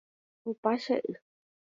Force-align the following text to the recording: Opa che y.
Opa 0.49 0.71
che 0.83 0.95
y. 1.09 1.13